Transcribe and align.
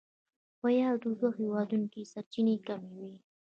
په 0.59 0.67
یادو 0.81 1.09
دوو 1.19 1.29
هېوادونو 1.39 1.85
کې 1.93 2.09
سرچینې 2.11 2.55
کمې 2.65 2.91
وې. 2.99 3.13